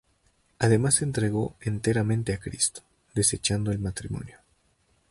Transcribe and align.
Además 0.57 0.95
se 0.95 1.03
entregó 1.03 1.55
enteramente 1.61 2.33
a 2.33 2.39
Cristo, 2.39 2.81
desechando 3.13 3.71
el 3.71 3.77
matrimonio. 3.77 4.37